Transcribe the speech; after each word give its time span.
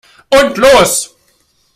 Und 0.29 0.57
los! 0.57 1.13